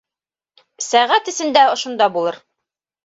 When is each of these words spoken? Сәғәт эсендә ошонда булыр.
Сәғәт 0.85 1.31
эсендә 1.33 1.67
ошонда 1.77 2.09
булыр. 2.17 2.41